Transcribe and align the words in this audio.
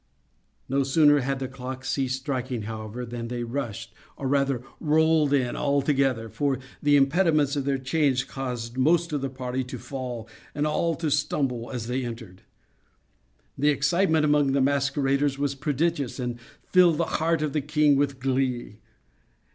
No 0.67 0.81
sooner 0.81 1.19
had 1.19 1.37
the 1.37 1.47
clock 1.47 1.85
ceased 1.85 2.15
striking, 2.21 2.63
however, 2.63 3.05
than 3.05 3.27
they 3.27 3.43
rushed, 3.43 3.93
or 4.17 4.27
rather 4.27 4.63
rolled 4.79 5.31
in, 5.31 5.55
all 5.55 5.83
together—for 5.83 6.57
the 6.81 6.95
impediments 6.95 7.55
of 7.55 7.65
their 7.65 7.77
chains 7.77 8.23
caused 8.23 8.79
most 8.79 9.13
of 9.13 9.21
the 9.21 9.29
party 9.29 9.63
to 9.65 9.77
fall, 9.77 10.27
and 10.55 10.65
all 10.65 10.95
to 10.95 11.11
stumble 11.11 11.69
as 11.69 11.85
they 11.85 12.03
entered. 12.03 12.41
The 13.55 13.69
excitement 13.69 14.25
among 14.25 14.53
the 14.53 14.59
masqueraders 14.61 15.37
was 15.37 15.53
prodigious, 15.53 16.17
and 16.19 16.39
filled 16.63 16.97
the 16.97 17.05
heart 17.21 17.43
of 17.43 17.53
the 17.53 17.61
king 17.61 17.95
with 17.95 18.19
glee. 18.19 18.79